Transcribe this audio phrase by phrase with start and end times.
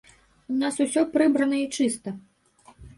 [0.53, 2.19] У нас усё прыбрана і чыста.